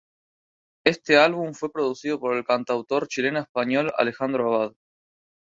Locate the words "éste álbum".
0.83-1.53